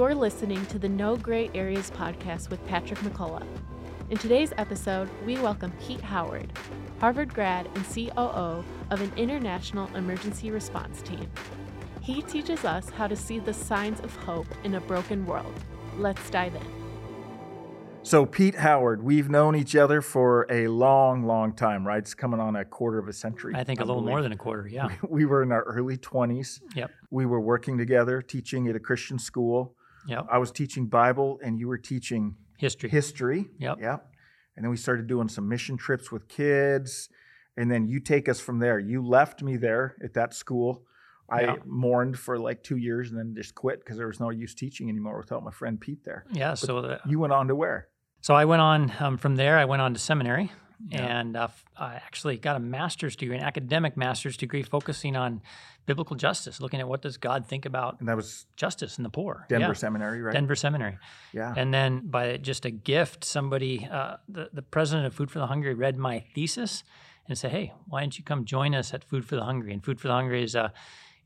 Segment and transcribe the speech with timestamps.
[0.00, 3.46] You're listening to the No Gray Areas podcast with Patrick McCullough.
[4.08, 6.50] In today's episode, we welcome Pete Howard,
[7.00, 11.30] Harvard grad and COO of an international emergency response team.
[12.00, 15.52] He teaches us how to see the signs of hope in a broken world.
[15.98, 16.62] Let's dive in.
[18.02, 21.98] So, Pete Howard, we've known each other for a long, long time, right?
[21.98, 23.52] It's coming on a quarter of a century.
[23.54, 24.88] I think a little more than a quarter, yeah.
[25.10, 26.62] We were in our early 20s.
[26.74, 26.90] Yep.
[27.10, 29.76] We were working together, teaching at a Christian school.
[30.06, 30.26] Yep.
[30.30, 32.88] I was teaching Bible, and you were teaching History.
[32.90, 33.48] history.
[33.58, 33.78] Yep.
[33.80, 34.06] Yep.
[34.56, 37.08] And then we started doing some mission trips with kids.
[37.56, 38.78] And then you take us from there.
[38.78, 40.84] You left me there at that school.
[41.28, 41.56] I Yeah.
[41.64, 44.88] mourned for like two years and then just quit because there was no use teaching
[44.88, 46.24] anymore without my friend Pete there.
[46.32, 46.54] Yeah.
[46.54, 47.88] So, the, You went on to where?
[48.22, 49.56] so I went on um, from there.
[49.58, 50.52] I went on to seminary,
[50.88, 51.20] Yeah.
[51.20, 55.42] and uh, I actually got a master's degree, an academic master's degree, focusing on
[55.86, 59.10] biblical justice, looking at what does God think about And that was justice and the
[59.10, 59.46] poor.
[59.48, 59.72] Denver Yeah.
[59.74, 60.32] Seminary, right?
[60.32, 60.98] Denver Seminary.
[61.32, 61.52] Yeah.
[61.56, 65.46] And then by just a gift, somebody, uh, the, the president of Food for the
[65.48, 66.82] Hungry, read my thesis
[67.28, 69.84] and said, "Hey, why don't you come join us at Food for the Hungry?" And
[69.84, 70.72] Food for the Hungry is a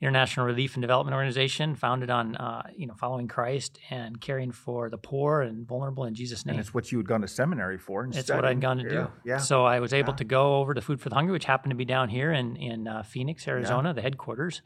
[0.04, 4.90] international relief and development organization founded on, uh, you know, following Christ and caring for
[4.90, 6.54] the poor and vulnerable in Jesus' name.
[6.56, 8.04] and it's what you had gone to seminary for.
[8.04, 8.88] And It's what I'd gone to yeah.
[8.90, 9.08] do.
[9.24, 9.38] Yeah.
[9.38, 10.16] So I was able Yeah.
[10.18, 12.56] to go over to Food for the Hungry, which happened to be down here in
[12.56, 14.60] in uh, Phoenix, Arizona, the headquarters.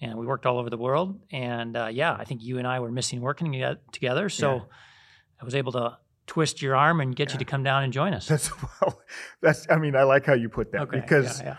[0.00, 1.18] And we worked all over the world.
[1.32, 3.52] And uh, yeah, I think you and I were missing working
[3.90, 4.28] together.
[4.28, 4.62] So Yeah.
[5.42, 5.98] I was able to
[6.28, 8.28] twist your arm and get you to come down and join us.
[8.28, 9.00] That's well.
[9.42, 9.66] That's.
[9.70, 11.00] I mean, I like how you put that okay.
[11.00, 11.56] because yeah, yeah.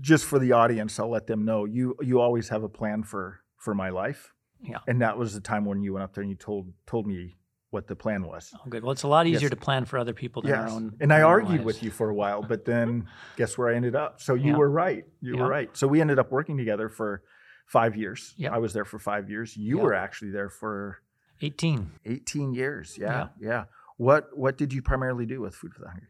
[0.00, 1.96] Just for the audience, I'll let them know you.
[2.00, 4.32] You always have a plan for for my life.
[4.60, 4.78] Yeah.
[4.86, 7.36] And that was the time when you went up there and you told told me
[7.70, 8.52] what the plan was.
[8.54, 8.82] Oh, good.
[8.82, 9.50] Well, it's a lot easier Yes.
[9.50, 10.72] to plan for other people than our Yes.
[10.72, 10.96] own.
[11.00, 11.64] And I argued lives.
[11.64, 14.20] with you for a while, but then guess where I ended up?
[14.20, 14.56] So you Yeah.
[14.58, 15.04] were right.
[15.20, 15.42] You Yeah.
[15.42, 15.76] were right.
[15.76, 17.22] So we ended up working together for
[17.66, 18.34] five years.
[18.38, 18.52] Yep.
[18.52, 19.56] I was there for five years.
[19.56, 19.84] You Yep.
[19.84, 20.98] were actually there for
[21.42, 21.90] 18.
[22.04, 22.96] 18 years.
[22.96, 23.64] Yeah, yeah.
[23.98, 26.08] What what did you primarily do with Food for the Hungry?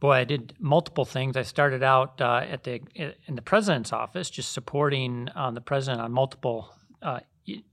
[0.00, 1.36] Boy, I did multiple things.
[1.36, 2.80] I started out uh, at the
[3.26, 6.72] in the president's office, just supporting um, the president on multiple
[7.02, 7.20] uh,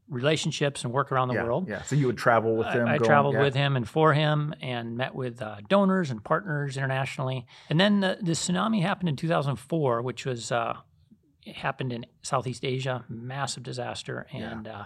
[0.09, 1.67] relationships and work around the yeah, world.
[1.67, 1.83] Yeah.
[1.83, 2.87] So you would travel with I- them.
[2.87, 3.41] I, going- traveled yeah.
[3.41, 7.45] with him and for him, and met with uh, donors and partners internationally.
[7.69, 10.77] And then the, the tsunami happened in 2004, which was uh,
[11.53, 14.51] happened in Southeast Asia, massive disaster, Yeah.
[14.51, 14.67] and.
[14.67, 14.85] Uh,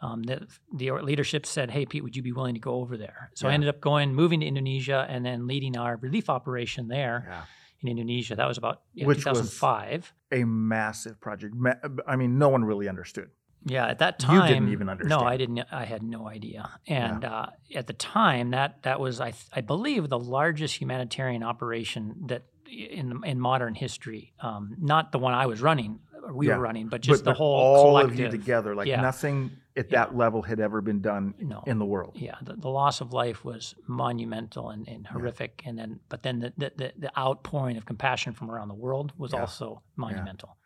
[0.00, 3.30] um, the, the leadership said, "Hey, Pete, would you be willing to go over there?"
[3.34, 7.26] So I ended up going, moving to Indonesia, and then leading our relief operation there
[7.28, 7.42] Yeah.
[7.82, 8.36] in Indonesia.
[8.36, 10.12] That was about yeah, Which was- 2005.
[10.32, 11.54] A massive project.
[12.06, 13.30] I mean, no one really understood.
[13.64, 15.20] Yeah, at that time, You didn't even understand.
[15.20, 15.26] No.
[15.26, 15.60] I didn't.
[15.72, 16.70] I had no idea.
[16.86, 21.42] And uh, at the time, that that was, I, th- I believe, the largest humanitarian
[21.42, 24.32] operation that in in modern history.
[24.40, 25.98] Um, not the one I was running,
[26.32, 26.56] we Yeah.
[26.56, 28.12] were running, but just but, the but whole all collective.
[28.12, 29.00] of you together, like Yeah.
[29.00, 29.98] nothing at Yeah.
[30.06, 31.62] that level had ever been done No.
[31.66, 32.12] in the world.
[32.16, 36.40] yeah, the, the loss of life was monumental and, and horrific, and then but then
[36.40, 39.40] the, the the outpouring of compassion from around the world was Yeah.
[39.40, 40.56] also monumental.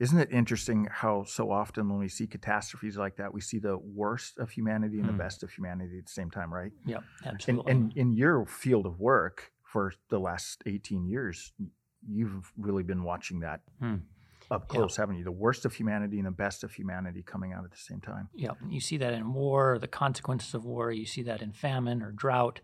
[0.00, 3.76] Isn't it interesting how so often when we see catastrophes like that, we see the
[3.78, 5.16] worst of humanity and Hmm.
[5.16, 6.72] the best of humanity at the same time, right?
[6.86, 7.70] Yep, And, absolutely.
[7.72, 11.52] and in your field of work for the last 18 years,
[12.06, 13.96] you've really been watching that Hmm.
[14.54, 14.86] Up Yeah.
[14.96, 15.24] haven't you?
[15.24, 18.28] The worst of humanity and the best of humanity coming out at the same time.
[18.34, 20.90] Yeah, you see that in war, the consequences of war.
[20.92, 22.60] You see that in famine or drought,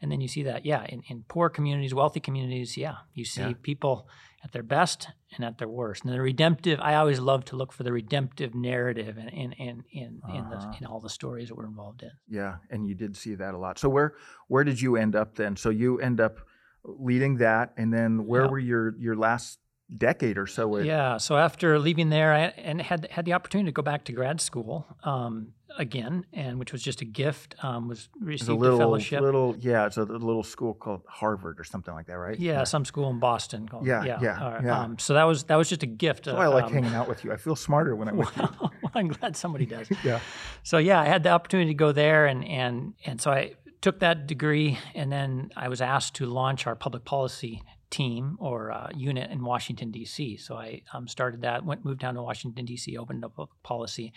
[0.00, 2.76] and then you see that, yeah, in, in poor communities, wealthy communities.
[2.76, 3.52] Yeah, you see Yeah.
[3.62, 4.08] people
[4.44, 6.04] at their best and at their worst.
[6.04, 9.84] And the redemptive, I always love to look for the redemptive narrative in in in
[9.92, 10.76] in, in, the, Uh-huh.
[10.80, 12.10] in all the stories that we're involved in.
[12.28, 13.78] Yeah, and you did see that a lot.
[13.78, 14.14] So where
[14.48, 15.56] where did you end up then?
[15.56, 16.38] So you end up
[16.84, 18.50] leading that, and then where Yeah.
[18.50, 19.60] were your your last
[19.96, 20.78] decade or so?
[20.78, 21.18] Yeah.
[21.18, 24.40] So after leaving there, I and had had the opportunity to go back to grad
[24.40, 27.54] school um, again, and which was just a gift.
[27.62, 29.20] Um, was received a little, fellowship.
[29.20, 32.38] little, yeah, it's a little school called Harvard or something like that, right?
[32.38, 33.68] yeah, some school in Boston.
[33.68, 34.80] Called, Yeah, yeah, yeah, uh, yeah.
[34.80, 36.24] Um, so that was that was just a gift.
[36.24, 37.32] That's why I like um, hanging out with you.
[37.32, 38.48] I feel smarter when I'm with you.
[38.60, 39.88] well, I'm glad somebody does.
[40.04, 40.20] Yeah.
[40.64, 44.00] So yeah, I had the opportunity to go there, and and and so I took
[44.00, 47.62] that degree, and then I was asked to launch our public policy
[47.92, 50.36] team or uh, unit in Washington D.C.
[50.38, 54.12] So I um, started that, went moved down to Washington D.C., opened up a policy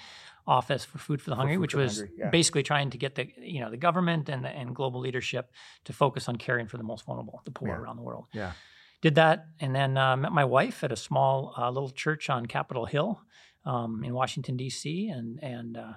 [0.47, 2.29] office for Food for the Hungry, Food which was Hungry, yeah.
[2.31, 5.51] basically trying to get the you know the government and the, and global leadership
[5.83, 7.75] to focus on caring for the most vulnerable, the poor Yeah.
[7.75, 8.53] around the world Yeah.
[9.01, 12.45] did that and then uh, met my wife at a small uh, little church on
[12.47, 13.21] Capitol Hill
[13.65, 15.09] um, in Washington D.C.
[15.09, 15.93] and and uh,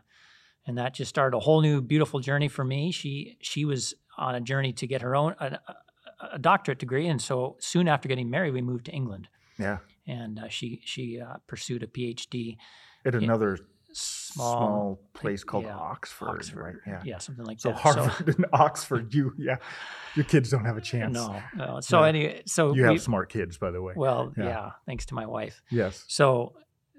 [0.67, 2.91] and that just started a whole new beautiful journey for me.
[2.91, 5.59] She she was on a journey to get her own a,
[6.21, 9.29] a- doctorate degree, and so soon after getting married, we moved to England,
[9.59, 9.79] Yeah.
[10.07, 12.57] and uh, she she uh, pursued a PhD
[13.05, 13.59] At another
[13.93, 16.75] small, small place called yeah, Oxford, Oxford, right?
[16.87, 17.03] Yeah.
[17.05, 17.79] yeah, something like So that.
[17.79, 19.57] Harvard and Oxford, you yeah,
[20.15, 21.15] your kids don't have a chance.
[21.15, 21.81] no, no.
[21.83, 22.09] So Yeah.
[22.09, 23.95] anyway, so you we, have smart kids, by the way.
[23.97, 24.45] well, Yeah.
[24.45, 24.71] yeah.
[24.87, 25.63] thanks to my wife.
[25.71, 26.05] yes.
[26.09, 26.55] So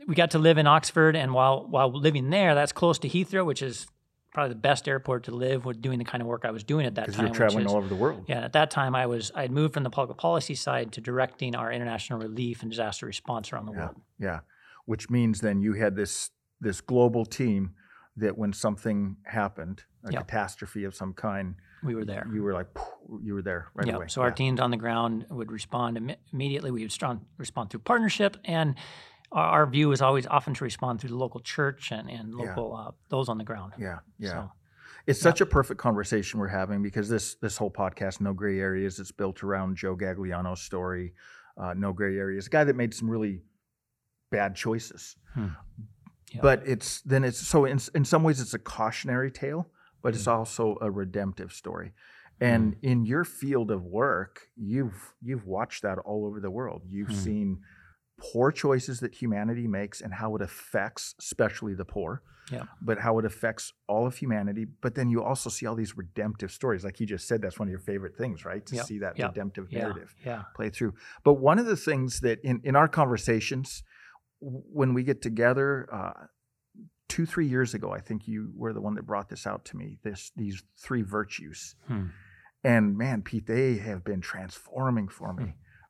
[0.07, 3.45] we got to live in Oxford, and while while living there, that's close to Heathrow,
[3.45, 3.88] which is
[4.34, 6.86] probably the best airport to live with doing the kind of work I was doing
[6.86, 7.12] at that time.
[7.12, 8.26] Because you're traveling is, all over the world.
[8.28, 11.02] Yeah, at that time I was I had moved from the public policy side to
[11.02, 13.80] directing our international relief and disaster response around the Yeah.
[13.86, 14.02] world.
[14.20, 14.40] Yeah.
[14.86, 16.31] Which means then you had this
[16.62, 17.74] this global team
[18.18, 20.20] that when something happened, a Yeah.
[20.20, 22.28] catastrophe of some kind, We were there.
[22.31, 22.68] you were like
[23.24, 23.96] you were there right yeah.
[23.96, 24.08] away.
[24.10, 26.70] So our teams on the ground would respond imme- immediately.
[26.70, 28.76] We would strong, respond through partnership, and
[29.31, 32.46] our, our view is always often to respond through the local church and, and Yeah.
[32.46, 33.74] local uh, those on the ground.
[33.78, 34.00] Yeah.
[34.18, 34.30] Yeah.
[34.30, 34.52] So,
[35.08, 39.00] It's such a perfect conversation we're having because this this whole podcast, No Gray Areas,
[39.00, 41.14] it's built around Joe Gagliano's story.
[41.58, 43.42] Uh, no Gray Areas, a guy that made some really
[44.31, 45.16] bad choices.
[45.34, 45.48] Hmm.
[46.34, 46.42] Yeah.
[46.42, 49.68] But it's then it's so in in some ways it's a cautionary tale,
[50.04, 50.31] but it's Hmm.
[50.31, 51.94] also a redemptive story.
[52.42, 56.84] And in your field of work, you've you've watched that all over the world.
[56.88, 57.14] You've Hmm.
[57.16, 57.62] seen
[58.19, 62.21] poor choices that humanity makes and how it affects especially the poor
[62.51, 62.63] Yeah.
[62.81, 64.66] but how it affects all of humanity.
[64.81, 66.83] But then you also see all these redemptive stories.
[66.83, 68.66] Like you just said, that's one of your favorite things, right?
[68.66, 70.94] To Yep, see that yep, redemptive yeah, narrative yeah, play through.
[71.24, 73.83] But one of the things that in, in our conversations,
[74.42, 76.25] when we get together, uh,
[77.07, 79.77] two, three years ago, I think you were the one that brought this out to
[79.77, 81.75] me, this these three virtues.
[81.88, 82.07] Hmm.
[82.63, 85.44] And man, Pete, they have been transforming for me.
[85.44, 85.50] Hmm.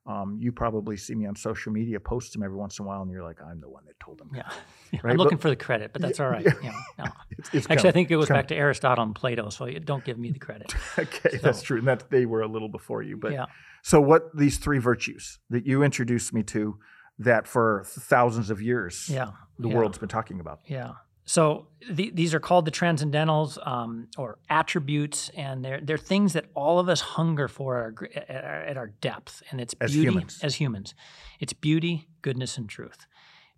[0.10, 3.04] Um, you probably see me on social media, post them every once in a while,
[3.04, 4.32] and you're like, I'm the one that told them.
[4.34, 4.50] yeah.
[5.04, 6.44] Right, I'm looking but- for the credit, but that's all right.
[6.64, 6.72] yeah.
[6.98, 7.06] Yeah, no.
[7.38, 10.18] It's, it's Actually, I think it goes back to Aristotle and Plato, so don't give
[10.18, 10.74] me the credit.
[10.98, 11.78] Okay, that's true.
[11.78, 13.16] And that they were a little before you.
[13.16, 13.46] But yeah,
[13.84, 16.80] so what these three virtues that you introduced me to
[17.20, 19.30] that for thousands of years yeah.
[19.60, 19.76] the yeah.
[19.76, 20.62] world's been talking about.
[20.66, 20.94] Yeah.
[21.30, 26.46] So the, these are called the transcendentals um, or attributes, and they're they're things that
[26.56, 29.92] all of us hunger for at our, at our, at our depth, and it's As
[29.92, 30.40] beauty humans.
[30.42, 30.96] as humans.
[31.40, 33.06] It's beauty, goodness, and truth.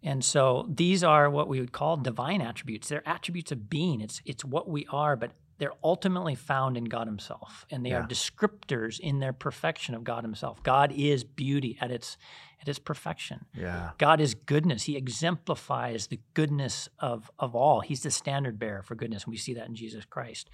[0.03, 2.89] And so these are what we would call divine attributes.
[2.89, 4.01] They're attributes of being.
[4.01, 5.31] It's it's what we are, but
[5.61, 7.97] they're ultimately found in God Himself, and they Yeah.
[8.01, 10.63] are descriptors in their perfection of God Himself.
[10.63, 12.17] God is beauty at its
[12.59, 13.45] at its perfection.
[13.55, 13.91] Yeah.
[13.99, 14.83] God is goodness.
[14.83, 17.81] He exemplifies the goodness of, of all.
[17.81, 19.23] He's the standard bearer for goodness.
[19.23, 20.47] And we see that in Jesus Christ.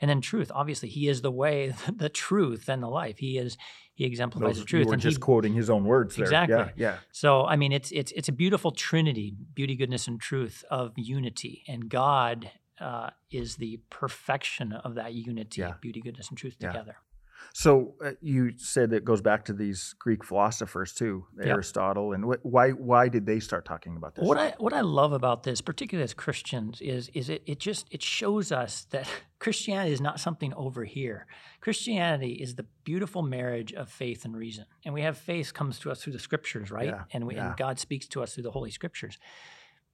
[0.00, 3.18] And then truth, obviously, he is the way, the truth, and the life.
[3.18, 3.58] He is
[3.94, 4.80] he exemplifies Those, the truth.
[4.80, 6.24] You were and just he, quoting his own words there.
[6.24, 6.56] Exactly.
[6.56, 6.68] Yeah.
[6.76, 6.96] Yeah.
[7.12, 11.64] so I mean it's it's it's a beautiful trinity, beauty, goodness, and truth of unity.
[11.68, 15.74] And God uh, is the perfection of that unity, Yeah.
[15.80, 16.68] beauty, goodness, and truth Yeah.
[16.72, 16.96] together.
[17.52, 21.46] So uh, you said it goes back to these Greek philosophers too, Yep.
[21.46, 24.26] Aristotle, and wh- why why did they start talking about this?
[24.26, 27.86] What I what I love about this, particularly as Christians, is is it it just
[27.90, 29.06] it shows us that
[29.40, 31.26] Christianity is not something over here.
[31.60, 35.90] Christianity is the beautiful marriage of faith and reason, and we have faith comes to
[35.90, 36.86] us through the Scriptures, right?
[36.88, 37.48] Yeah, and we yeah.
[37.48, 39.18] and God speaks to us through the Holy Scriptures.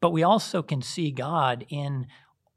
[0.00, 2.06] But we also can see God in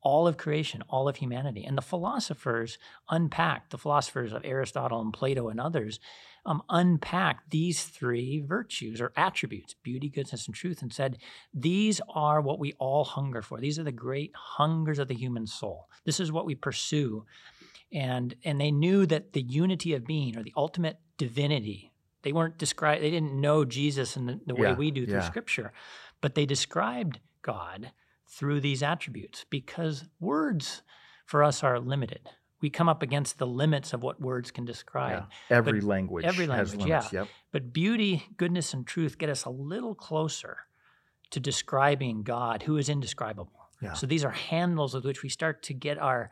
[0.03, 2.77] all of creation, all of humanity, and the philosophers
[3.09, 5.99] unpacked the philosophers of Aristotle and Plato and others
[6.45, 11.17] um, unpacked these three virtues or attributes beauty, goodness, and truth and said,
[11.53, 13.59] These are what we all hunger for.
[13.59, 15.87] These are the great hungers of the human soul.
[16.05, 17.25] This is what we pursue.
[17.93, 22.57] And, and they knew that the unity of being or the ultimate divinity, they weren't
[22.57, 25.21] described, they didn't know Jesus in the, the way Yeah, we do through yeah.
[25.21, 25.71] Scripture,
[26.19, 27.91] but they described God
[28.27, 30.81] through these attributes because words
[31.25, 32.29] for us are limited.
[32.61, 35.25] We come up against the limits of what words can describe.
[35.49, 35.57] Yeah.
[35.57, 37.13] Every but language every has language, limits.
[37.13, 37.19] yeah.
[37.21, 37.27] Yep.
[37.51, 40.59] But beauty, goodness, and truth get us a little closer
[41.31, 43.51] to describing God, who is indescribable.
[43.81, 43.93] Yeah.
[43.93, 46.31] So these are handles with which we start to get our,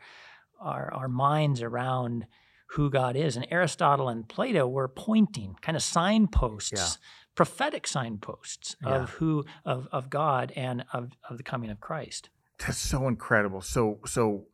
[0.60, 2.26] our, our minds around
[2.68, 3.36] who God is.
[3.36, 6.86] And Aristotle and Plato were pointing, kind of signposts, Yeah.
[7.34, 9.02] Prophetic signposts Yeah.
[9.02, 12.28] of who of, of God and of, of the coming of Christ.
[12.58, 13.60] That's so incredible.
[13.60, 14.46] So so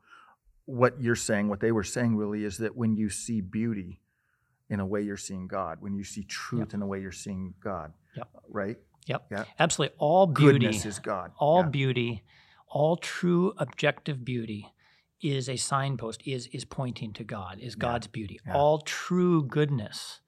[0.65, 4.01] what you're saying, what they were saying really is that when you see beauty
[4.71, 7.55] in a way you're seeing God, when you see truth in a way you're seeing
[7.63, 7.93] God.
[8.17, 8.29] Yep.
[8.51, 8.77] Right?
[9.07, 9.27] Yep.
[9.31, 9.45] Yeah.
[9.59, 9.97] Absolutely.
[9.99, 10.59] All beauty.
[10.59, 11.33] Goodness is God.
[11.39, 11.69] all Yeah.
[11.71, 12.23] beauty,
[12.69, 14.75] all true objective beauty
[15.23, 18.39] is a signpost, is is pointing to God, is Yeah, God's beauty.
[18.53, 20.21] All true goodness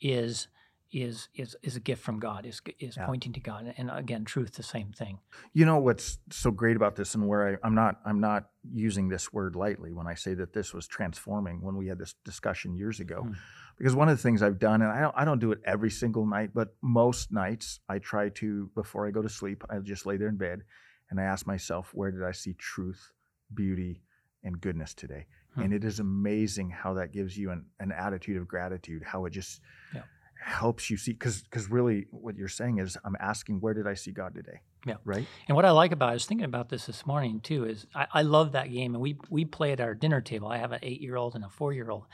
[0.00, 0.48] is
[0.92, 3.06] is is is a gift from God, is is Yeah.
[3.06, 3.72] pointing to God.
[3.76, 5.18] And again, truth, the same thing.
[5.52, 9.08] You know what's so great about this, and where I, I'm not I'm not using
[9.08, 12.74] this word lightly when I say that this was transforming when we had this discussion
[12.74, 13.32] years ago, Hmm.
[13.78, 15.90] because one of the things I've done, and I don't I don't do it every
[15.90, 20.06] single night, but most nights I try to before I go to sleep, I just
[20.06, 20.62] lay there in bed,
[21.10, 23.12] and I ask myself, where did I see truth,
[23.54, 24.02] beauty,
[24.42, 25.26] and goodness today?
[25.54, 25.62] Hmm.
[25.62, 29.30] And it is amazing how that gives you an, an attitude of gratitude, how it
[29.30, 29.60] just
[29.94, 30.02] Yeah.
[30.40, 31.12] Helps you see.
[31.12, 34.60] Because because really, what you're saying is, I'm asking, where did I see God today?
[34.86, 34.96] Yeah.
[35.04, 35.26] Right.
[35.46, 38.06] And what I like about, I was thinking about this this morning too, is I,
[38.14, 40.48] I love that game, and we we play at our dinner table.
[40.48, 42.06] I have an eight year old and a four year old,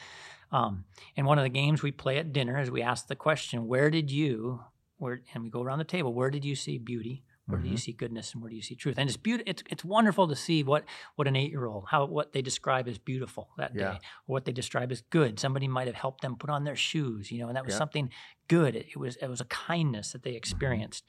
[0.50, 0.84] um,
[1.16, 3.90] and one of the games we play at dinner is we ask the question, "Where
[3.90, 4.60] did you?"
[4.98, 6.14] Where and we go around the table.
[6.14, 7.22] Where did you see beauty?
[7.48, 7.80] Where do you Mhm.
[7.80, 8.96] see goodness, and where do you see truth?
[8.98, 9.48] And it's beautiful.
[9.50, 10.84] It's it's wonderful to see what
[11.14, 13.92] what an eight year old how what they describe as beautiful that Yeah.
[13.92, 15.38] day, or what they describe as good.
[15.38, 17.78] Somebody might have helped them put on their shoes, you know, and that was Yeah.
[17.78, 18.10] something
[18.48, 18.74] good.
[18.74, 20.36] It, it was it was a kindness that they Mm-hmm.
[20.38, 21.04] experienced.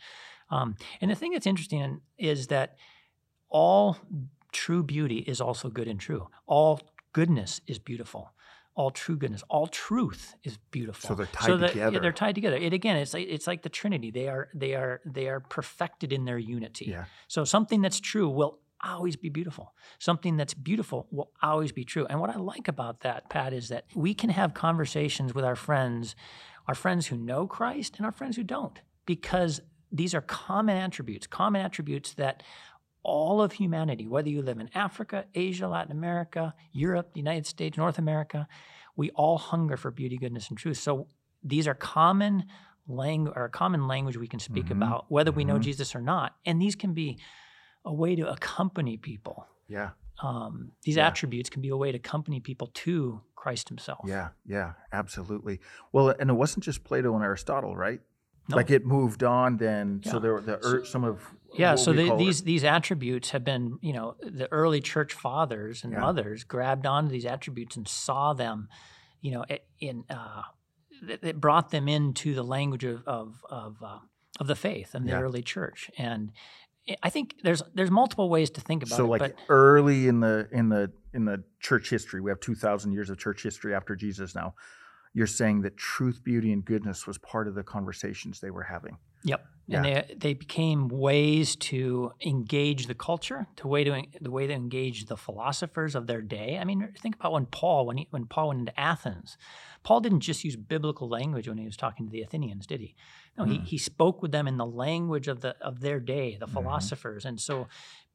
[0.49, 2.77] Um, and the thing that's interesting is that
[3.49, 3.97] all
[4.51, 6.29] true beauty is also good and true.
[6.45, 6.79] All
[7.13, 8.31] goodness is beautiful.
[8.77, 11.07] All true goodness, all truth is beautiful.
[11.07, 11.99] So they're tied that- yeah, together.
[11.99, 12.57] they're tied together.
[12.57, 14.11] It again, it's like, it's like the Trinity.
[14.11, 16.85] They are they are they are perfected in their unity.
[16.85, 17.05] Yeah.
[17.27, 19.73] So something that's true will always be beautiful.
[19.97, 22.05] Something that's beautiful will always be true.
[22.07, 25.55] And what I like about that, Pat, is that we can have conversations with our
[25.55, 26.15] friends,
[26.67, 29.59] our friends who know Christ and our friends who don't, because
[29.91, 32.43] these are common attributes, common attributes that
[33.07, 37.77] all of humanity, whether you live in Africa, Asia, Latin America, Europe, the United States,
[37.77, 38.47] North America,
[38.97, 40.77] we all hunger for beauty, goodness, and truth.
[40.77, 41.07] So
[41.41, 42.43] these are common
[42.87, 44.71] language or common language we can speak Mhm.
[44.77, 45.61] about, whether we know Mhm.
[45.61, 46.35] Jesus or not.
[46.45, 47.17] And these can be
[47.85, 49.45] a way to accompany people.
[49.67, 49.91] Yeah.
[50.21, 51.07] Um, these Yeah.
[51.07, 54.01] attributes can be a way to accompany people to Christ Himself.
[54.05, 54.29] Yeah.
[54.45, 54.73] Yeah.
[54.91, 55.59] Absolutely.
[55.93, 58.01] Well, and it wasn't just Plato and Aristotle, right?
[58.49, 58.55] No.
[58.57, 60.01] Like it moved on then.
[60.03, 61.21] So there were the er, some of
[61.57, 65.93] Yeah, so the, these these attributes have been, you know, the early church fathers and
[65.93, 65.99] Yeah.
[66.01, 68.67] mothers grabbed onto these attributes and saw them,
[69.21, 69.45] you know,
[69.79, 70.43] in uh,
[71.07, 73.99] it it brought them into the language of of of, uh,
[74.39, 75.21] of the faith and the Yeah.
[75.21, 75.89] early church.
[75.97, 76.31] And
[76.89, 79.19] I- I think there's there's multiple ways to think about so it.
[79.19, 83.09] So like early in the in the in the church history we have 2000 years
[83.09, 84.53] of church history after jesus now
[85.17, 88.95] you're saying that truth beauty and goodness was part of the conversations they were having
[89.23, 89.45] Yep.
[89.69, 94.53] And they they became ways to engage the culture, to way to the way to
[94.53, 96.57] engage the philosophers of their day.
[96.61, 99.37] I mean, think about when Paul when he, when Paul went into Athens.
[99.83, 102.95] Paul didn't just use biblical language when he was talking to the Athenians, did he?
[103.37, 103.63] No, he, Mm.
[103.65, 106.53] he spoke with them in the language of the of their day, the Mhm.
[106.53, 107.25] philosophers.
[107.25, 107.67] And so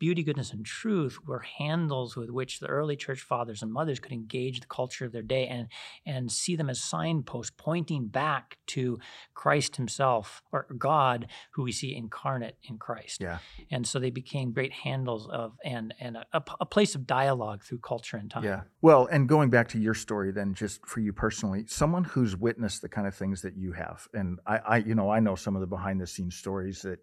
[0.02, 4.10] beauty, goodness, and truth were handles with which the early church fathers and mothers could
[4.10, 5.68] engage the culture of their day and
[6.04, 8.98] and see them as signposts pointing back to
[9.32, 13.20] Christ himself or God who we see incarnate in Christ.
[13.20, 13.38] Yeah.
[13.70, 17.78] And so they became great handles of and and a, a place of dialogue through
[17.78, 18.42] culture and time.
[18.42, 22.36] yeah well and going back to your story then just for you personally someone who's
[22.36, 25.36] witnessed the kind of things that you have and i i you know i know
[25.36, 26.98] some of the behind the scenes stories that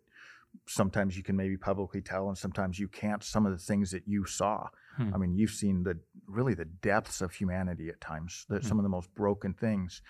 [0.68, 4.04] sometimes you can maybe publicly tell and sometimes you can't some of the things that
[4.08, 5.14] you saw Hmm.
[5.14, 8.66] i mean you've seen the really the depths of humanity at times the, Hmm.
[8.68, 10.02] some of the most broken things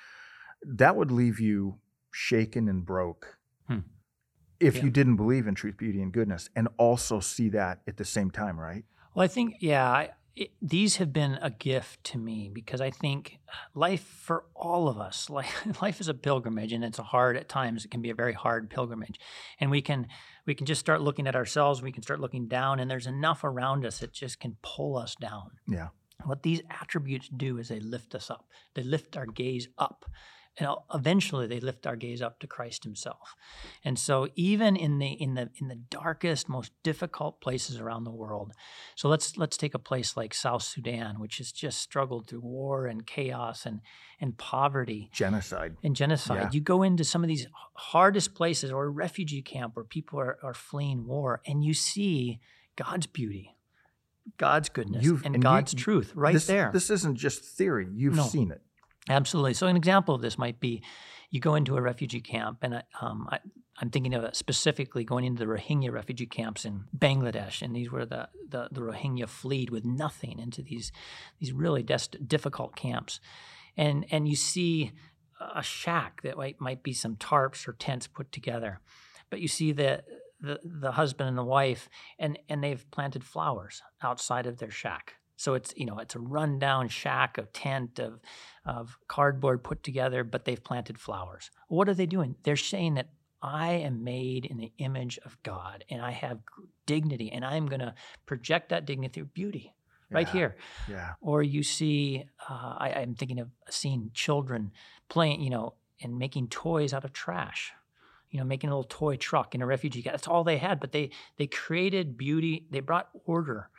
[0.66, 1.80] that would leave you
[2.12, 3.80] shaken and broke Hmm.
[4.60, 4.84] if Yeah.
[4.86, 8.32] you didn't believe in truth beauty and goodness and also see that at the same
[8.32, 12.50] time right Well, I think, yeah, I, it, these have been a gift to me
[12.52, 13.40] because I think
[13.76, 17.50] life for all of us, life, life is a pilgrimage, and it's a hard at
[17.50, 17.84] times.
[17.84, 19.20] It can be a very hard pilgrimage,
[19.60, 20.08] and we can
[20.46, 21.82] we can just start looking at ourselves.
[21.82, 25.16] We can start looking down, and there's enough around us that just can pull us
[25.16, 25.52] down.
[25.68, 25.90] yeah
[26.24, 28.46] What these attributes do is they lift us up.
[28.76, 30.06] They lift our gaze up.
[30.60, 33.34] And eventually they lift our gaze up to Christ himself.
[33.84, 38.12] And so even in the in the in the darkest, most difficult places around the
[38.12, 38.52] world.
[38.96, 42.88] So let's let's take a place like South Sudan, which has just struggled through war
[42.88, 43.80] and chaos and
[44.20, 46.42] and poverty genocide and genocide.
[46.44, 46.50] Yeah.
[46.52, 50.38] You go into some of these hardest places or a refugee camp where people are,
[50.44, 52.40] are fleeing war and you see
[52.76, 53.56] God's beauty,
[54.38, 56.70] God's goodness, You've- and, and you- God's truth right this, there.
[56.74, 57.88] This isn't just theory.
[57.94, 58.24] You've No.
[58.24, 58.62] seen it.
[59.10, 59.56] Absolutely.
[59.56, 60.84] So an example of this might be
[61.32, 63.40] you go into a refugee camp, and um, I,
[63.80, 68.06] I'm thinking of specifically going into the Rohingya refugee camps in Bangladesh, and these were
[68.06, 70.92] the, the, the Rohingya fled with nothing into these
[71.40, 73.20] these really difficult camps,
[73.76, 74.92] and and you see
[75.56, 78.80] a shack that might, might be some tarps or tents put together,
[79.30, 80.04] but you see the
[80.42, 85.16] the, the husband and the wife, and and they've planted flowers outside of their shack.
[85.44, 88.20] So it's you know it's a rundown shack of tent of
[88.66, 91.50] of cardboard put together, but they've planted flowers.
[91.70, 92.36] What are they doing?
[92.44, 93.10] They're saying that
[93.42, 96.40] I am made in the image of God and I have
[96.86, 97.94] dignity and I'm going to
[98.26, 99.74] project that dignity through beauty
[100.12, 100.56] right Yeah, here.
[100.90, 101.10] Yeah.
[101.22, 104.72] Or you see, uh, I, I'm thinking of seeing children
[105.08, 107.72] playing, you know, and making toys out of trash.
[108.30, 110.14] you know, making a little toy truck in a refugee camp.
[110.16, 112.68] That's all they had, but they they created beauty.
[112.72, 113.70] They brought order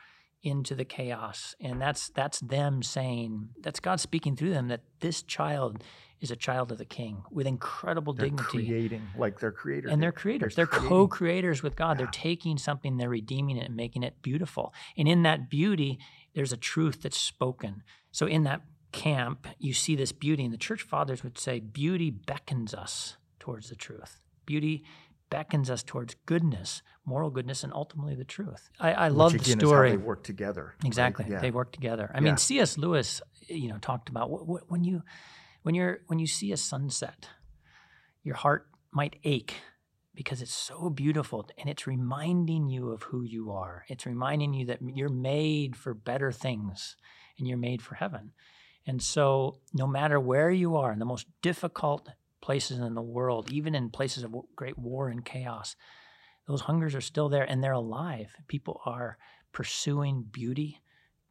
[0.43, 5.23] into the chaos, and that's that's them saying that's God speaking through them that this
[5.23, 5.83] child
[6.21, 8.67] is a child of the King with incredible They're dignity.
[8.67, 9.89] creating like their creator.
[9.89, 10.55] And they're creators.
[10.55, 10.89] They're, creating.
[10.89, 11.99] co-creators with God.
[11.99, 14.75] They're taking something, they're redeeming it and making it beautiful.
[14.97, 15.99] And in that beauty,
[16.35, 17.83] there's a truth that's spoken.
[18.13, 22.11] So in that camp, you see this beauty, and the church fathers would say, beauty
[22.11, 24.19] beckons us towards the truth.
[24.45, 24.85] Beauty
[25.31, 28.69] beckons us towards goodness, moral goodness, and ultimately the truth.
[28.79, 29.89] I, I Which love the again story.
[29.91, 30.65] Is how they work together.
[30.79, 30.87] right?
[30.87, 31.27] Exactly.
[31.29, 31.41] Yeah.
[31.41, 32.11] They work together.
[32.13, 32.25] I Yeah.
[32.25, 32.77] mean, C.S.
[32.77, 35.03] Lewis, you know, talked about wh- wh- when you
[35.63, 37.29] when you're when you see a sunset,
[38.23, 39.55] your heart might ache
[40.15, 43.85] because it's so beautiful and it's reminding you of who you are.
[43.89, 46.97] It's reminding you that you're made for better things
[47.39, 48.33] and you're made for heaven.
[48.87, 52.09] And so, no matter where you are in the most difficult
[52.41, 55.77] places in the world, even in places of great war and chaos,
[56.47, 58.33] those hungers are still there and they're alive.
[58.49, 59.19] People are
[59.53, 60.81] pursuing beauty.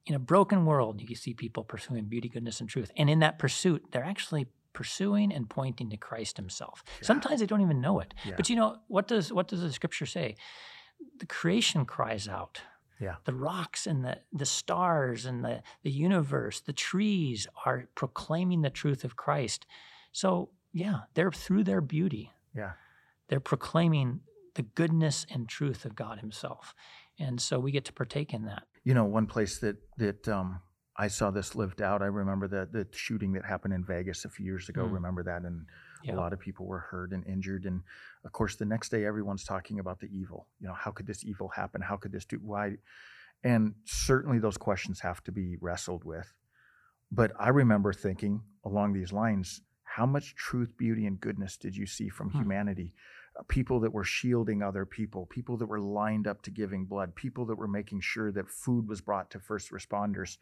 [0.05, 2.91] In a broken world, you can see people pursuing beauty, goodness, and truth.
[2.95, 6.83] And in that pursuit, they're actually pursuing and pointing to Christ Himself.
[6.85, 7.07] Yeah.
[7.07, 8.13] Sometimes they don't even know it.
[8.25, 8.33] Yeah.
[8.37, 10.35] But you know, what does what does the scripture say?
[11.17, 12.61] The creation cries out.
[12.99, 13.15] Yeah.
[13.25, 18.69] The rocks and the, the stars and the, the universe, the trees are proclaiming the
[18.69, 19.65] truth of Christ.
[20.11, 22.73] So yeah, they're through their beauty, Yeah.
[23.27, 24.21] they're proclaiming
[24.55, 26.73] the goodness and truth of God Himself.
[27.19, 28.63] And so we get to partake in that.
[28.83, 30.61] You know, one place that that um,
[30.97, 32.01] I saw this lived out.
[32.01, 34.85] I remember the the shooting that happened in Vegas a few years ago.
[34.85, 34.93] Mm.
[34.93, 35.65] Remember that, and
[36.03, 36.13] Yeah.
[36.13, 37.65] a lot of people were hurt and injured.
[37.65, 37.83] And
[38.25, 40.47] of course, the next day, everyone's talking about the evil.
[40.59, 41.81] You know, how could this evil happen?
[41.81, 42.37] How could this do?
[42.41, 42.77] Why?
[43.43, 46.33] And certainly, those questions have to be wrestled with.
[47.11, 49.61] But I remember thinking along these lines:
[49.99, 52.37] How much truth, beauty, and goodness did you see from Hmm.
[52.37, 52.93] humanity?
[53.37, 57.15] Uh, People that were shielding other people, people that were lined up to giving blood,
[57.15, 60.37] people that were making sure that food was brought to first responders.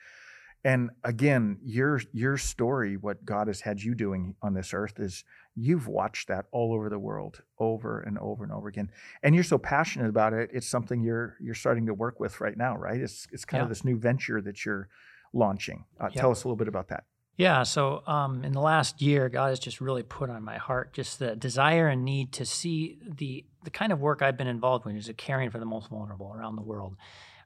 [0.64, 5.24] And again, your your story, what God has had you doing on this earth, is
[5.56, 8.92] you've watched that all over the world, over and over and over again.
[9.24, 10.52] And you're so passionate about it.
[10.54, 13.02] It's something you're you're starting to work with right now, right?
[13.02, 14.88] It's it's kind of this new venture that you're
[15.34, 15.86] launching.
[16.00, 16.22] Uh, Yeah.
[16.22, 17.06] Tell us a little bit about that.
[17.38, 20.94] Yeah, so um, in the last year, God has just really put on my heart
[20.94, 24.86] just the desire and need to see the the kind of work I've been involved
[24.86, 26.96] with, which is caring for the most vulnerable around the world.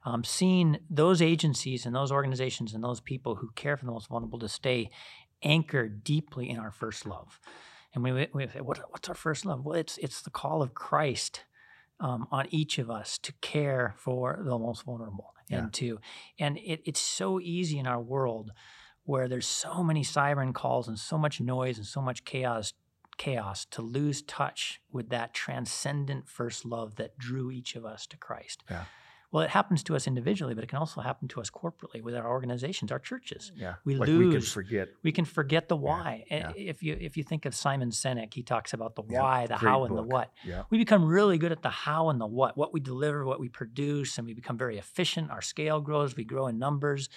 [0.04, 4.08] Um, seeing those agencies and those organizations and those people who care for the most
[4.08, 4.90] vulnerable to stay
[5.42, 7.38] anchored deeply in our first love.
[7.94, 9.64] And we, we say, what, what's our first love?
[9.64, 11.44] Well, it's it's the call of Christ
[12.00, 15.58] um, on each of us to care for the most vulnerable Yeah.
[15.58, 15.98] and to
[16.38, 18.52] and it, it's so easy in our world
[19.04, 22.72] where there's so many siren calls and so much noise and so much chaos
[23.18, 28.16] chaos to lose touch with that transcendent first love that drew each of us to
[28.16, 28.64] Christ.
[28.70, 28.84] Yeah.
[29.30, 32.14] Well, it happens to us individually, but it can also happen to us corporately with
[32.14, 33.52] our organizations, our churches.
[33.54, 34.88] Yeah, We like we can lose- forget.
[35.02, 36.24] We can forget the why.
[36.30, 36.48] yeah.
[36.48, 39.46] And If you if you think of Simon Sinek, he talks about the Yeah, why,
[39.46, 40.32] the great how, and the what.
[40.44, 43.40] Yeah, We become really good at the how and the what, what we deliver, what
[43.40, 45.30] we produce, and we become very efficient.
[45.30, 47.08] Our scale grows, we grow in numbers.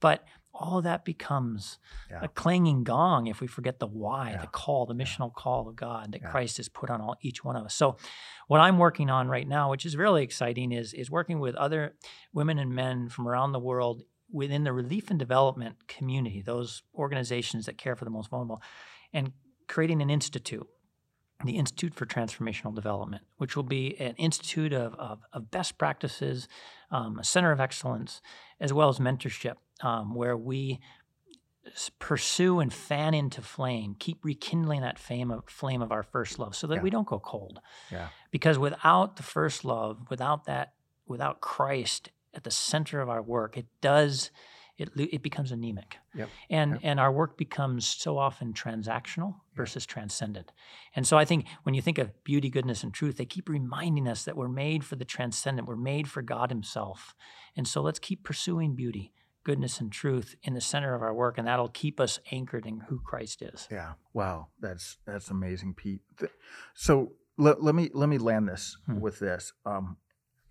[0.00, 1.78] But all that becomes
[2.10, 2.20] Yeah.
[2.22, 4.40] a clanging gong if we forget the why, Yeah.
[4.42, 6.30] the call, the missional call of God that Yeah.
[6.30, 7.74] Christ has put on all, each one of us.
[7.74, 7.96] So,
[8.46, 11.96] what I'm working on right now, which is really exciting, is is working with other
[12.32, 17.66] women and men from around the world within the relief and development community, those organizations
[17.66, 18.62] that care for the most vulnerable,
[19.12, 19.32] and
[19.68, 20.68] creating an institute
[21.44, 26.48] the Institute for Transformational Development, which will be an institute of, of, of best practices,
[26.90, 28.22] um, a center of excellence,
[28.60, 30.80] as well as mentorship, um, where we
[31.98, 36.54] pursue and fan into flame, keep rekindling that flame of, flame of our first love
[36.54, 36.82] so that Yeah.
[36.82, 37.60] we don't go cold.
[37.90, 38.08] Yeah.
[38.30, 40.74] Because without the first love, without that,
[41.06, 44.30] without Christ at the center of our work, it does,
[44.76, 45.96] it, it becomes anemic.
[46.14, 46.28] Yep.
[46.50, 46.80] And, Yep.
[46.82, 50.52] and our work becomes so often transactional versus transcendent.
[50.94, 54.06] And so I think when you think of beauty, goodness, and truth, they keep reminding
[54.06, 57.14] us that we're made for the transcendent, we're made for God Himself.
[57.56, 59.12] And so let's keep pursuing beauty,
[59.44, 62.80] goodness, and truth in the center of our work, and that'll keep us anchored in
[62.88, 63.68] who Christ is.
[63.70, 63.92] Yeah.
[64.12, 64.48] Wow.
[64.60, 66.00] That's that's amazing, Pete.
[66.74, 69.00] So let, let me let me land this Hmm.
[69.00, 69.52] with this.
[69.64, 69.96] Um,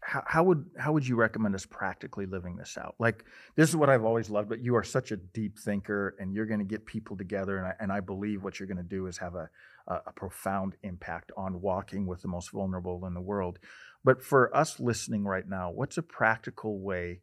[0.06, 2.96] how, how would how would you recommend us practically living this out?
[3.00, 3.24] Like
[3.56, 4.50] this is what I've always loved.
[4.50, 7.68] But you are such a deep thinker, and you're going to get people together, and
[7.68, 9.50] I, and I believe what you're going to do is have a,
[9.88, 13.60] a a profound impact on walking with the most vulnerable in the world.
[14.04, 17.22] But for us listening right now, what's a practical way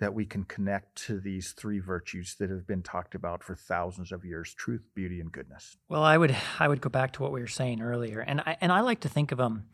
[0.00, 4.12] that we can connect to these three virtues that have been talked about for thousands
[4.12, 7.32] of years truth beauty and goodness Well, I would I would go back to what
[7.32, 9.64] we were saying earlier, and I and I like to think of them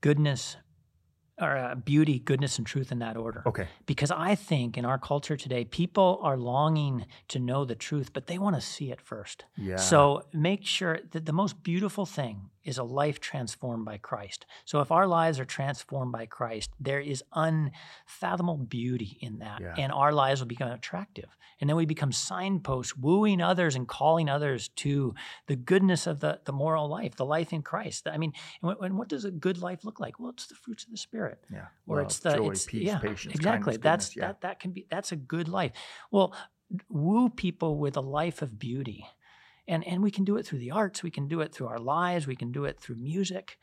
[0.00, 0.56] goodness
[1.40, 3.42] or uh, beauty, goodness, and truth in that order.
[3.46, 8.12] okay Because I think in our culture today, people are longing to know the truth,
[8.12, 9.46] but they want to see it first.
[9.56, 14.46] yeah So make sure that the most beautiful thing is a life transformed by Christ.
[14.64, 19.60] So if our lives are transformed by Christ, there is unfathomable beauty in that.
[19.60, 19.74] Yeah.
[19.76, 21.36] And our lives will become attractive.
[21.60, 25.14] And then we become signposts, wooing others and calling others to
[25.46, 28.08] the goodness of the, the moral life, the life in Christ.
[28.08, 30.18] I mean, and what, and what does a good life look like?
[30.18, 32.86] Well, it's the fruits of the Spirit yeah or Love, it's the joy it's, peace
[32.86, 34.26] yeah, patience exactly kindness, that's goodness, yeah.
[34.28, 35.72] that that can be that's a good life
[36.10, 36.34] well
[36.88, 39.06] woo people with a life of beauty
[39.68, 41.78] and and we can do it through the arts we can do it through our
[41.78, 43.58] lives we can do it through music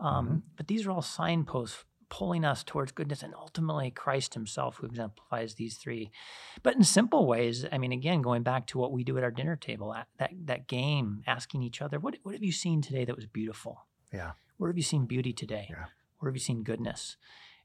[0.00, 0.36] um, Mm-hmm.
[0.56, 5.54] but these are all signposts pulling us towards goodness and ultimately christ himself who exemplifies
[5.54, 6.10] these three
[6.62, 9.30] but in simple ways i mean again going back to what we do at our
[9.30, 13.16] dinner table that that, game asking each other what, what have you seen today that
[13.16, 14.32] was beautiful Yeah.
[14.58, 15.86] where have you seen beauty today Yeah.
[16.18, 17.16] where have you seen goodness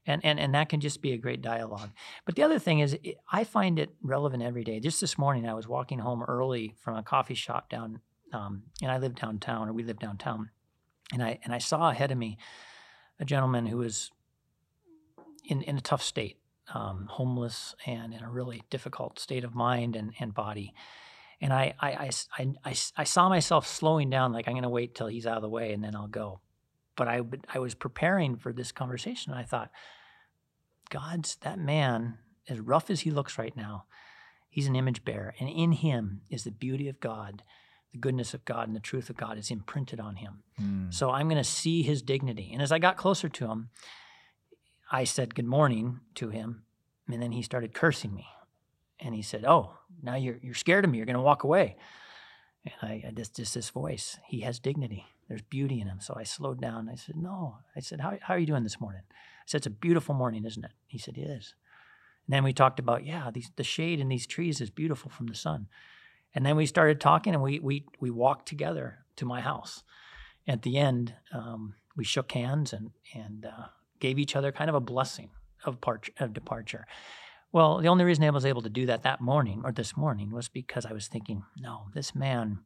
[0.06, 1.90] and and and that can just be a great dialogue.
[2.24, 4.80] But the other thing is it, i find it relevant every day.
[4.80, 8.00] Just this morning i was walking home early from a coffee shop down
[8.32, 10.50] um, and i live downtown or we live downtown
[11.12, 12.38] and i and i saw ahead of me
[13.18, 14.10] a gentleman who was
[15.44, 16.36] in in a tough state
[16.74, 20.72] um, homeless and in a really difficult state of mind and, and body.
[21.40, 24.68] And I, I, I, I, I, I saw myself slowing down like i'm going to
[24.68, 26.40] wait till he's out of the way and then i'll go
[27.00, 27.22] but I,
[27.54, 29.70] I was preparing for this conversation and I thought,
[30.90, 33.84] God's that man, as rough as he looks right now,
[34.50, 35.34] he's an image bearer.
[35.40, 37.42] And in him is the beauty of God,
[37.92, 40.42] the goodness of God, and the truth of God is imprinted on him.
[40.60, 40.92] Mm.
[40.92, 42.50] So I'm going to see his dignity.
[42.52, 43.70] And as I got closer to him,
[44.92, 46.64] I said good morning to him.
[47.08, 48.26] And then he started cursing me.
[48.98, 50.98] And he said, Oh, now you're, you're scared of me.
[50.98, 51.78] You're going to walk away.
[52.62, 55.06] And I, I just, just this voice, he has dignity.
[55.30, 56.00] There's beauty in him.
[56.00, 56.88] So I slowed down.
[56.90, 57.58] I said, No.
[57.76, 59.02] I said, How, how are you doing this morning?
[59.08, 60.72] I said, It's a beautiful morning, isn't it?
[60.88, 61.54] He said, It is.
[62.26, 65.28] And then we talked about, yeah, these, the shade in these trees is beautiful from
[65.28, 65.68] the sun.
[66.34, 69.84] And then we started talking and we, we, we walked together to my house.
[70.48, 73.66] At the end, um, we shook hands and, and uh,
[74.00, 75.30] gave each other kind of a blessing
[75.64, 76.86] of, part, of departure.
[77.52, 80.32] Well, the only reason I was able to do that that morning or this morning
[80.32, 82.60] was because I was thinking, no, this man,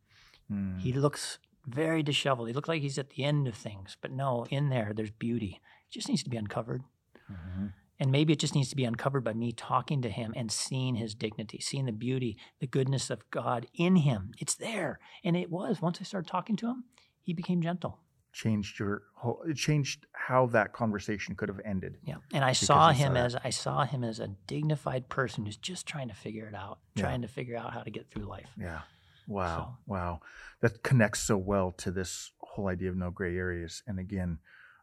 [0.53, 0.79] Mm.
[0.79, 2.49] he looks very disheveled.
[2.49, 5.61] He looked like he's at the end of things, but no, in there, there's beauty.
[5.89, 6.83] It just needs to be uncovered.
[7.31, 7.73] Mhm.
[8.01, 10.97] And maybe it just needs to be uncovered by me talking to him and seeing
[10.97, 14.33] his dignity, seeing the beauty, the goodness of God in him.
[14.39, 14.99] It's there.
[15.23, 15.81] And it was.
[15.81, 16.85] Once I started talking to him,
[17.23, 18.01] he became gentle.
[18.33, 22.17] changed your whole it changed how that conversation could have ended Yeah.
[22.33, 26.09] And I saw him as I saw him as a dignified person who's just trying
[26.09, 27.03] to figure it out, Yeah.
[27.05, 28.51] trying to figure out how to get through life.
[28.59, 28.81] Yeah.
[29.27, 29.79] Wow.
[29.87, 30.21] Wow.
[30.61, 33.83] That connects so well to this whole idea of no gray areas.
[33.87, 34.39] And again,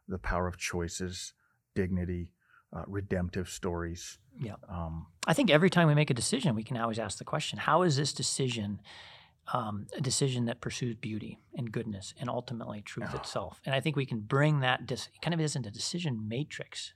[0.08, 1.32] the power of choices,
[1.74, 2.32] dignity,
[2.74, 4.18] uh, redemptive stories.
[4.40, 4.54] Yeah.
[4.68, 7.58] Um, I think every time we make a decision, we can always ask the question
[7.58, 8.80] how is this decision
[9.52, 13.18] um, a decision that pursues beauty and goodness and ultimately truth Yeah.
[13.20, 13.60] itself?
[13.66, 16.94] And I think we can bring that dis- kind of isn't a decision matrix.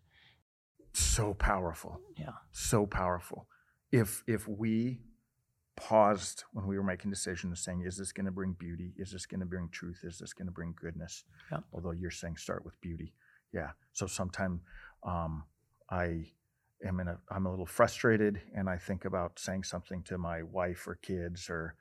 [0.93, 2.01] so powerful.
[2.17, 2.31] Yeah.
[2.53, 3.47] So powerful.
[3.93, 5.01] If if we
[5.77, 8.93] paused when we were making decisions saying, is this going to bring beauty?
[8.97, 10.01] Is this going to bring truth?
[10.03, 11.25] Is this going to bring goodness?
[11.53, 11.59] Yeah.
[11.73, 13.12] Although you're saying start with beauty.
[13.53, 13.71] Yeah.
[13.93, 14.61] So sometimes
[15.03, 15.45] um,
[15.91, 16.31] I
[16.85, 20.43] am in a I'm a little frustrated and I think about saying something to my
[20.43, 21.75] wife or kids or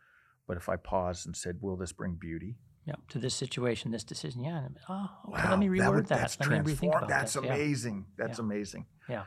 [0.48, 2.58] but if I paused and said, Will this bring beauty?
[2.86, 2.94] Yeah.
[3.10, 4.44] To this situation, this decision.
[4.44, 4.66] Yeah.
[4.66, 6.20] and, Oh, okay, Wow, let me reword would- that.
[6.20, 7.44] That's Let me rethink about That's this.
[7.44, 7.54] Yeah.
[7.56, 8.06] amazing.
[8.18, 8.46] That's Yeah.
[8.46, 8.86] amazing.
[9.10, 9.24] Yeah.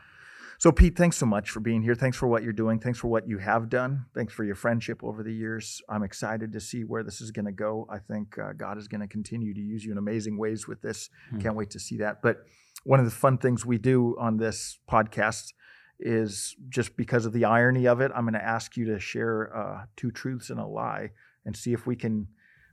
[0.59, 1.95] So, Pete, thanks so much for being here.
[1.95, 2.79] Thanks for what you're doing.
[2.79, 4.07] Thanks for what you have done.
[4.13, 5.81] Thanks for your friendship over the years.
[5.87, 7.87] I'm excited to see where this is going to go.
[7.89, 10.81] I think uh, God is going to continue to use you in amazing ways with
[10.81, 11.09] this.
[11.29, 11.39] Hmm.
[11.39, 12.21] Can't wait to see that.
[12.21, 12.39] But
[12.83, 15.53] one of the fun things we do on this podcast
[15.97, 19.55] is just because of the irony of it, I'm going to ask you to share
[19.55, 21.11] uh, two truths and a lie
[21.45, 22.27] and see if we can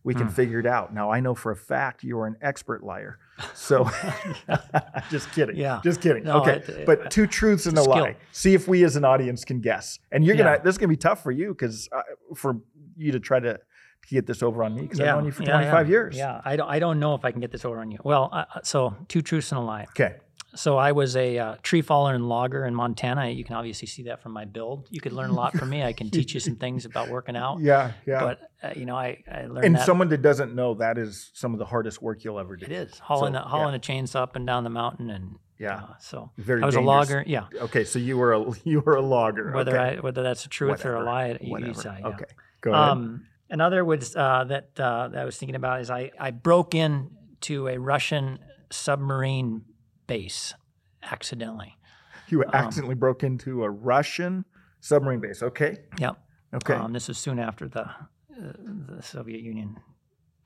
[0.07, 0.33] we can Hmm.
[0.35, 0.95] figure it out.
[0.95, 3.19] Now I know for a fact you are an expert liar.
[3.55, 3.91] So
[5.11, 5.57] just kidding.
[5.57, 5.81] Yeah.
[5.83, 6.23] Just kidding.
[6.23, 6.63] No, okay.
[6.67, 8.17] it- but two truths and a a lie.
[8.31, 9.99] See if we as an audience can guess.
[10.13, 12.03] And you're gonna this is gonna be tough for you because uh,
[12.37, 12.61] for
[12.97, 13.59] you to try to
[14.09, 15.91] get this over on me because I've known you for yeah, 25 yeah.
[15.91, 16.17] years.
[16.17, 17.99] Yeah, I don't, I don't know if I can get this over on you.
[18.05, 19.87] Well, uh, uh, so two truths and a lie.
[19.91, 20.17] Okay.
[20.57, 23.29] So I was a uh, tree faller and logger in Montana.
[23.29, 24.89] You can obviously see that from my build.
[24.91, 25.83] You could learn a lot from me.
[25.83, 27.61] I can teach you some things about working out.
[27.61, 27.93] Yeah.
[28.07, 28.21] Yeah.
[28.21, 31.31] But uh, you know, I, I learned and that someone that doesn't know that is
[31.35, 32.67] some of the hardest work you'll ever do.
[32.67, 35.77] it is hauling So, a, hauling a chainsaw up and down the mountain and Yeah.
[35.77, 37.23] Uh, so Very I was a logger.
[37.27, 37.47] Yeah.
[37.61, 39.53] Okay, so you were a you were a logger.
[39.53, 39.99] Whether okay.
[39.99, 41.05] I whether that's the truth or a Whatever.
[41.05, 41.73] lie, you Whatever.
[41.73, 42.01] decide.
[42.01, 42.09] yeah.
[42.09, 42.25] Okay,
[42.63, 42.89] go ahead.
[42.91, 46.75] Um, another was uh, that uh, that I was thinking about is I, I broke
[46.75, 47.11] in
[47.43, 48.39] to a Russian
[48.71, 49.63] submarine
[50.07, 50.55] base
[51.03, 51.77] accidentally.
[52.29, 54.45] you um, accidentally broke into a Russian
[54.81, 55.43] submarine base.
[55.43, 55.79] Okay.
[55.99, 56.17] Yep.
[56.55, 56.75] Okay.
[56.75, 58.53] Um, this was soon after the uh,
[58.89, 59.77] the Soviet Union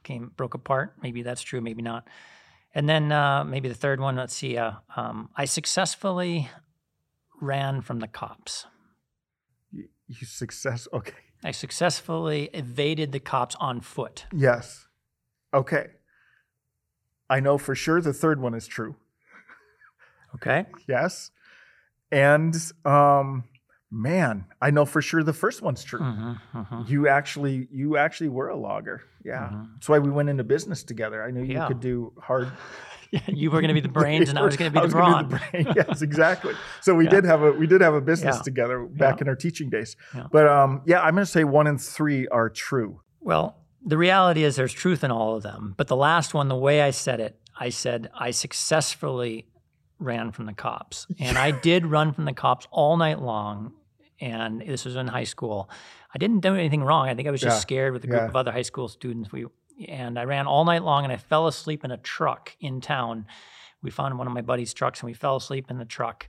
[0.02, 0.94] came broke apart.
[1.02, 1.60] Maybe that's true.
[1.60, 2.06] Maybe not.
[2.74, 4.16] And then uh, maybe the third one.
[4.16, 4.56] Let's see.
[4.56, 6.48] Uh, um, I successfully
[7.40, 8.66] ran from the cops.
[9.72, 10.86] you, you success.
[10.92, 11.14] Okay.
[11.42, 14.26] I successfully evaded the cops on foot.
[14.32, 14.86] Yes.
[15.54, 15.86] Okay.
[17.28, 18.96] I know for sure the third one is true.
[20.36, 20.66] Okay.
[20.88, 21.30] Yes.
[22.12, 23.44] And um
[23.90, 26.00] man, I know for sure the first one's true.
[26.00, 29.02] hmm hmm You actually you actually were a logger.
[29.24, 29.50] Yeah.
[29.52, 29.74] Mhm.
[29.74, 31.22] That's why we went into business together.
[31.22, 31.66] I knew you Yeah.
[31.68, 32.48] could do hard
[33.26, 35.26] you were going to be the brains, and I was going to be the brawn.
[35.26, 35.66] brain.
[35.74, 36.54] Yes, exactly.
[36.80, 37.10] So we Yeah.
[37.10, 38.42] did have a we did have a business Yeah.
[38.42, 39.96] together back in our teaching days.
[40.32, 43.00] But um yeah, I'm gonna say one and three are true.
[43.20, 45.74] Well, the reality is there's truth in all of them.
[45.76, 49.46] But the last one, the way I said it, I said I successfully
[50.00, 51.06] ran from the cops.
[51.20, 53.72] And I did run from the cops all night long.
[54.20, 55.70] And this was in high school.
[56.14, 57.08] I didn't do anything wrong.
[57.08, 57.60] I think I was just Yeah.
[57.60, 58.28] scared with a group Yeah.
[58.28, 59.30] of other high school students.
[59.32, 59.46] We
[59.88, 63.26] and I ran all night long and I fell asleep in a truck in town.
[63.82, 66.28] We found one of my buddy's trucks and we fell asleep in the truck.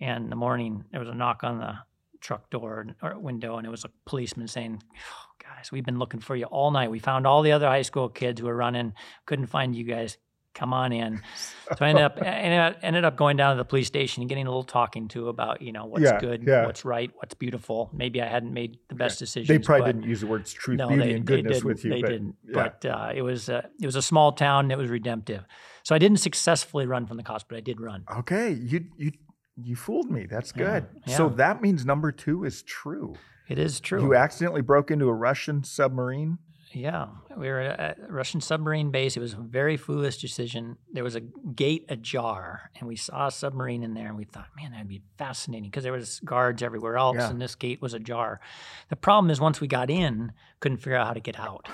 [0.00, 1.74] And in the morning there was a knock on the
[2.20, 6.18] truck door or window and it was a policeman saying, oh, guys, we've been looking
[6.18, 6.90] for you all night.
[6.90, 8.94] We found all the other high school kids who were running,
[9.26, 10.18] couldn't find you guys.
[10.54, 11.20] Come on in.
[11.78, 14.50] So I ended up ended up- going down to the police station and getting a
[14.50, 16.66] little talking to about you know what's Yeah, good, yeah.
[16.66, 17.88] what's right, what's beautiful.
[17.94, 19.48] Maybe I hadn't made the best decisions.
[19.48, 21.90] They probably didn't use the words truth, no, beauty, they, and goodness didn't, with you.
[21.92, 22.36] They but, didn't.
[22.46, 22.52] yeah.
[22.52, 24.66] But uh, it was a, it was a small town.
[24.66, 25.44] And it was redemptive.
[25.82, 28.04] So I didn't successfully run from the cops, but I did run.
[28.18, 29.12] Okay, you you
[29.56, 30.26] you fooled me.
[30.26, 30.86] That's Yeah, good.
[31.12, 33.14] So that means number two is true.
[33.48, 34.02] It is true.
[34.02, 36.36] You accidentally broke into a Russian submarine.
[36.74, 39.16] Yeah, we were at a Russian submarine base.
[39.16, 40.76] It was a very foolish decision.
[40.92, 44.46] There was a gate ajar, and we saw a submarine in there, and we thought,
[44.56, 47.30] man, that'd be fascinating because there was guards everywhere else, Yeah.
[47.30, 48.40] and this gate was ajar.
[48.88, 51.68] The problem is, once we got in, couldn't figure out how to get out,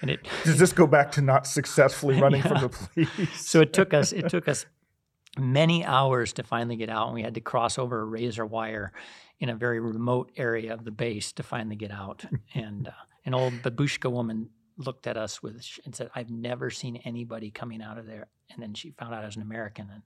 [0.00, 3.40] and it Does this go back to not successfully running from the police?
[3.40, 4.66] so it took us it took us
[5.38, 8.92] many hours to finally get out and we had to cross over a razor wire
[9.40, 12.92] in a very remote area of the base to finally get out and uh,
[13.24, 17.80] an old babushka woman looked at us with and said i've never seen anybody coming
[17.80, 20.02] out of there and then she found out i was an american and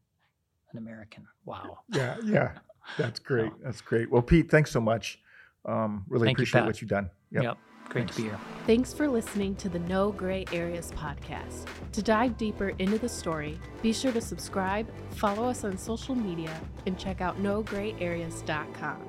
[0.72, 2.52] an american wow yeah, yeah.
[2.96, 3.52] That's great.
[3.62, 4.10] That's great.
[4.10, 5.18] Well, Pete, thanks so much.
[5.64, 7.10] Um, really Thank you, appreciate what you've done.
[7.30, 11.66] yep, great to be here Thanks for listening to the No Gray Areas podcast.
[11.92, 16.58] To dive deeper into the story, be sure to subscribe, follow us on social media,
[16.86, 19.07] and check out nograyareas.com.